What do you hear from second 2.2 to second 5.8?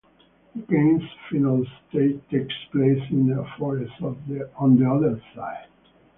takes place in a forest on the other side.